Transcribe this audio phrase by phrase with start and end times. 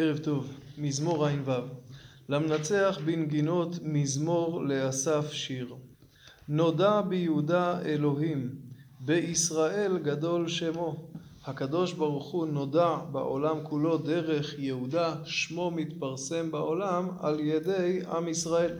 [0.00, 1.52] ערב טוב, מזמור ע"ו.
[2.28, 5.74] למנצח בנגינות מזמור לאסף שיר.
[6.48, 8.50] נודע ביהודה אלוהים,
[9.00, 10.96] בישראל גדול שמו.
[11.46, 18.72] הקדוש ברוך הוא נודע בעולם כולו דרך יהודה, שמו מתפרסם בעולם על ידי עם ישראל.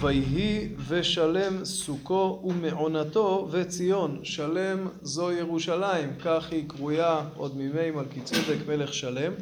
[0.00, 8.58] ויהי ושלם סוכו ומעונתו וציון, שלם זו ירושלים, כך היא קרויה עוד מימי מלכי צדק
[8.68, 9.32] מלך שלם.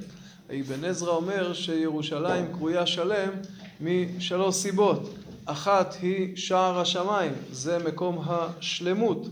[0.50, 3.28] אבן עזרא אומר שירושלים קרויה שלם
[3.80, 5.14] משלוש סיבות.
[5.44, 9.26] אחת היא שער השמיים, זה מקום השלמות.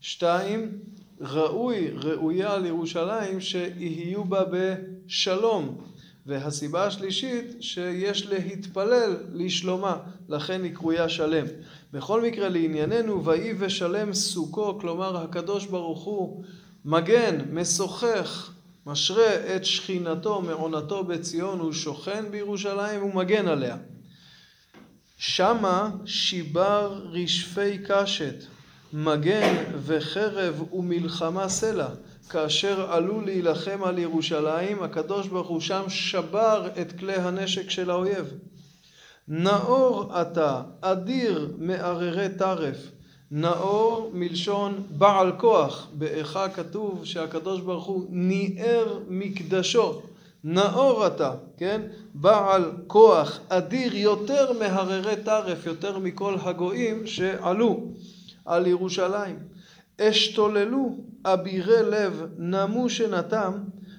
[0.00, 0.78] שתיים,
[1.20, 5.78] ראוי, ראויה לירושלים שיהיו בה בשלום.
[6.26, 9.96] והסיבה השלישית שיש להתפלל לשלומה,
[10.28, 11.46] לכן היא קרויה שלם.
[11.92, 16.44] בכל מקרה לענייננו, ויהי ושלם סוכו, כלומר הקדוש ברוך הוא
[16.84, 18.52] מגן, משוחח,
[18.86, 23.76] משרה את שכינתו, מעונתו בציון, הוא שוכן בירושלים ומגן עליה.
[25.16, 28.34] שמה שיבר רשפי קשת,
[28.92, 31.88] מגן וחרב ומלחמה סלע.
[32.30, 38.34] כאשר עלו להילחם על ירושלים, הקדוש ברוך הוא שם שבר את כלי הנשק של האויב.
[39.28, 42.76] נאור אתה, אדיר מערערי טרף.
[43.34, 45.88] נאור מלשון בעל כוח.
[45.94, 50.02] באיכה כתוב שהקדוש ברוך הוא ניער מקדשו.
[50.44, 51.80] נאור אתה, כן?
[52.14, 57.80] בעל כוח אדיר יותר מהררי טרף, יותר מכל הגויים שעלו
[58.44, 59.38] על ירושלים.
[60.00, 63.52] אשתוללו אבירי לב נמו שנתם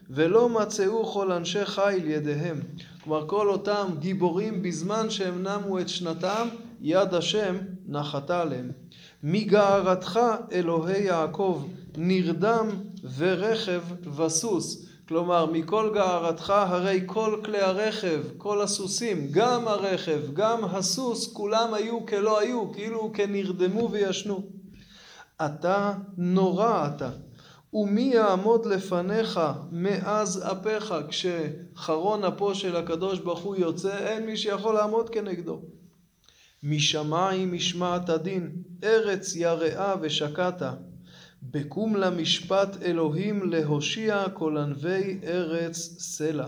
[0.09, 2.59] ולא מצאו כל אנשי חיל ידיהם.
[3.03, 6.47] כלומר כל אותם גיבורים בזמן שהם נמו את שנתם
[6.81, 7.56] יד השם
[7.88, 8.72] נחתה עליהם.
[9.23, 10.19] מגערתך
[10.52, 11.63] אלוהי יעקב
[11.97, 12.69] נרדם
[13.17, 13.81] ורכב
[14.17, 14.85] וסוס.
[15.07, 22.05] כלומר מכל גערתך הרי כל כלי הרכב, כל הסוסים, גם הרכב, גם הסוס, כולם היו
[22.05, 24.44] כלא היו, כאילו כנרדמו וישנו.
[25.45, 27.09] אתה נורא אתה.
[27.73, 29.39] ומי יעמוד לפניך
[29.72, 35.62] מאז אפיך כשחרון אפו של הקדוש ברוך הוא יוצא אין מי שיכול לעמוד כנגדו.
[36.63, 38.51] משמיים משמעת הדין
[38.84, 40.62] ארץ יראה ושקעת
[41.44, 46.47] בקום למשפט אלוהים להושיע כל ענבי ארץ סלע.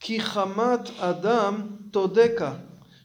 [0.00, 2.54] כי חמת אדם תודקה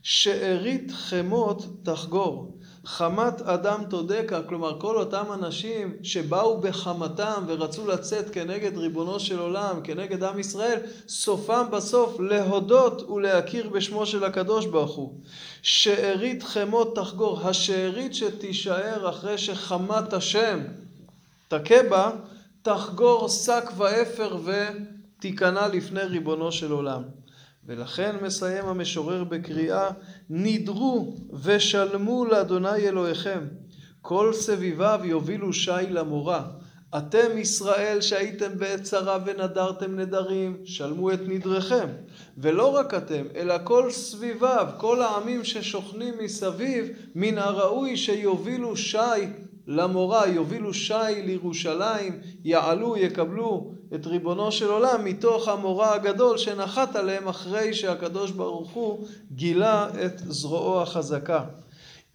[0.03, 2.59] שארית חמות תחגור
[2.91, 9.81] חמת אדם תודקה, כלומר כל אותם אנשים שבאו בחמתם ורצו לצאת כנגד ריבונו של עולם,
[9.83, 15.13] כנגד עם ישראל, סופם בסוף להודות ולהכיר בשמו של הקדוש ברוך הוא.
[15.61, 20.59] שארית חמות תחגור, השארית שתישאר אחרי שחמת השם
[21.47, 22.11] תכה בה,
[22.61, 27.19] תחגור שק ואפר ותיכנע לפני ריבונו של עולם.
[27.69, 29.90] ולכן מסיים המשורר בקריאה
[30.30, 31.13] נידרו
[31.44, 33.40] ושלמו לאדוני אלוהיכם
[34.02, 36.47] כל סביביו יובילו שי למורה.
[36.97, 41.88] אתם ישראל שהייתם בעת צרה ונדרתם נדרים שלמו את נדריכם
[42.38, 49.25] ולא רק אתם אלא כל סביביו כל העמים ששוכנים מסביב מן הראוי שיובילו שי
[49.72, 57.28] למורה יובילו שי לירושלים יעלו יקבלו את ריבונו של עולם מתוך המורא הגדול שנחת עליהם
[57.28, 61.44] אחרי שהקדוש ברוך הוא גילה את זרועו החזקה.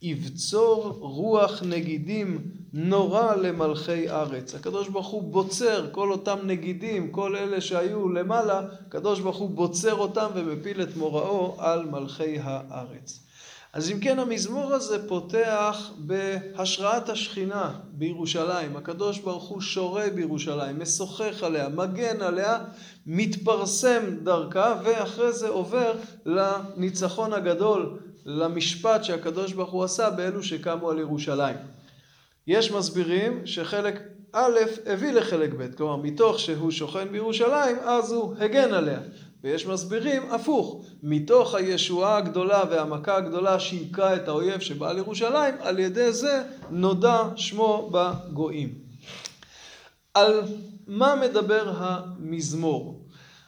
[0.03, 2.39] יבצור רוח נגידים
[2.73, 4.55] נורא למלכי ארץ.
[4.55, 9.95] הקדוש ברוך הוא בוצר כל אותם נגידים, כל אלה שהיו למעלה, הקדוש ברוך הוא בוצר
[9.95, 13.21] אותם ומפיל את מוראו על מלכי הארץ.
[13.75, 18.77] אז אם כן המזמור הזה פותח בהשראת השכינה בירושלים.
[18.77, 22.59] הקדוש ברוך הוא שורה בירושלים, משוחח עליה, מגן עליה,
[23.07, 25.93] מתפרסם דרכה ואחרי זה עובר
[26.27, 31.56] לניצחון הגדול, למשפט שהקדוש ברוך הוא עשה באלו שקמו על ירושלים.
[32.47, 34.03] יש מסבירים שחלק
[34.33, 39.00] א' הביא לחלק ב', כלומר מתוך שהוא שוכן בירושלים אז הוא הגן עליה.
[39.44, 46.12] ויש מסבירים הפוך, מתוך הישועה הגדולה והמכה הגדולה שהיכה את האויב שבא לירושלים, על ידי
[46.12, 48.75] זה נודע שמו בגויים.
[50.14, 50.41] על
[50.87, 53.00] מה מדבר המזמור?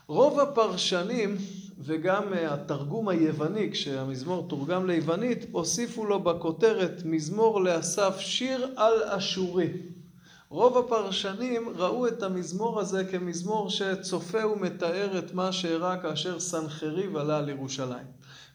[0.07, 1.37] רוב הפרשנים
[1.79, 9.69] וגם התרגום היווני, כשהמזמור תורגם ליוונית, הוסיפו לו בכותרת מזמור לאסף שיר על אשורי.
[10.49, 17.39] רוב הפרשנים ראו את המזמור הזה כמזמור שצופה ומתאר את מה שאירע כאשר סנחריב עלה
[17.39, 18.07] על ירושלים.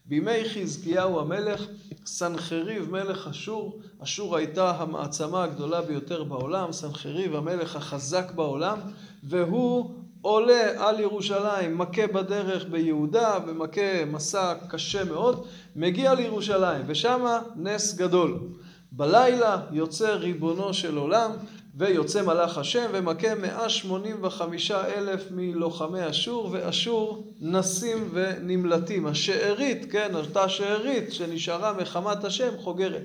[0.05, 1.65] בימי חזקיהו המלך,
[2.05, 8.79] סנחריב מלך אשור, אשור הייתה המעצמה הגדולה ביותר בעולם, סנחריב המלך החזק בעולם,
[9.23, 9.91] והוא
[10.21, 15.45] עולה על ירושלים, מכה בדרך ביהודה ומכה מסע קשה מאוד,
[15.75, 18.39] מגיע לירושלים ושמה נס גדול.
[18.91, 21.31] בלילה יוצא ריבונו של עולם
[21.75, 29.07] ויוצא מלאך השם ומכה 185 אלף מלוחמי אשור ואשור נסים ונמלטים.
[29.07, 33.03] השארית, כן, אותה שארית שנשארה מחמת השם חוגרת.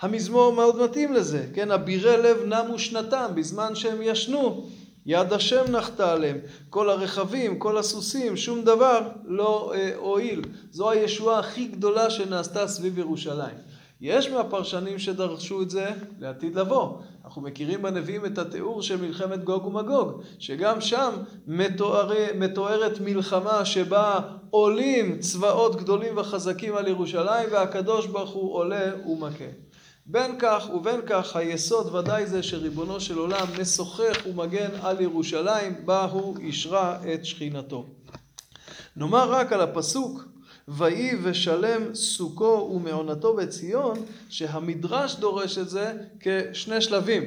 [0.00, 4.66] המזמור מאוד מתאים לזה, כן, אבירי לב נמו שנתם בזמן שהם ישנו
[5.06, 6.38] יד השם נחתה עליהם,
[6.70, 10.42] כל הרכבים, כל הסוסים, שום דבר לא אה, הועיל.
[10.70, 13.56] זו הישועה הכי גדולה שנעשתה סביב ירושלים.
[14.00, 16.98] יש מהפרשנים שדרשו את זה לעתיד לבוא.
[17.32, 21.10] אנחנו מכירים בנביאים את התיאור של מלחמת גוג ומגוג, שגם שם
[21.46, 24.20] מתוארי, מתוארת מלחמה שבה
[24.50, 29.44] עולים צבאות גדולים וחזקים על ירושלים והקדוש ברוך הוא עולה ומכה.
[30.06, 36.04] בין כך ובין כך היסוד ודאי זה שריבונו של עולם משוחח ומגן על ירושלים בה
[36.04, 37.86] הוא אישרה את שכינתו.
[38.96, 40.24] נאמר רק על הפסוק
[40.76, 43.98] ויהי ושלם סוכו ומעונתו בציון
[44.28, 47.24] שהמדרש דורש את זה כשני שלבים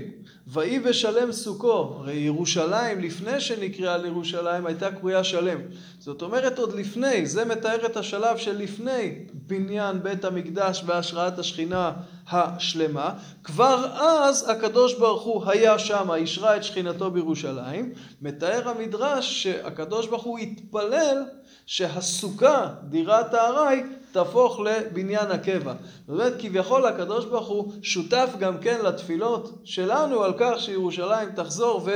[0.48, 5.60] ויהי ושלם סוכו, הרי ירושלים לפני שנקראה לירושלים הייתה קרויה שלם.
[6.00, 11.92] זאת אומרת עוד לפני, זה מתאר את השלב של לפני בניין בית המקדש בהשראת השכינה
[12.32, 13.14] השלמה.
[13.44, 17.94] כבר אז הקדוש ברוך הוא היה שם, אישרה את שכינתו בירושלים.
[18.22, 21.24] מתאר המדרש שהקדוש ברוך הוא התפלל
[21.66, 25.74] שהסוכה, דירת הארעי, תהפוך לבניין הקבע.
[26.08, 31.88] זאת אומרת, כביכול הקדוש ברוך הוא שותף גם כן לתפילות שלנו על כך שירושלים תחזור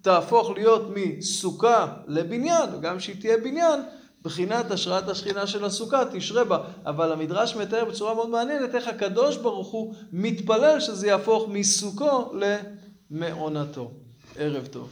[0.00, 3.80] ותהפוך להיות מסוכה לבניין, וגם שהיא תהיה בניין,
[4.26, 6.58] בחינת השראת השכינה של הסוכה תשרה בה.
[6.86, 12.32] אבל המדרש מתאר בצורה מאוד מעניינת איך הקדוש ברוך הוא מתפלל שזה יהפוך מסוכו
[13.10, 13.90] למעונתו.
[14.36, 14.88] ערב טוב.